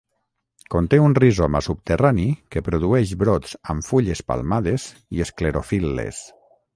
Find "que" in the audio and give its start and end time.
2.55-2.63